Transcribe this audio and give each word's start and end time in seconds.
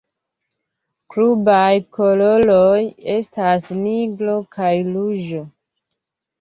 Klubaj 1.15 1.73
koloroj 1.99 2.81
estas 3.19 3.71
nigro 3.85 4.41
kaj 4.59 4.75
ruĝo. 4.93 5.47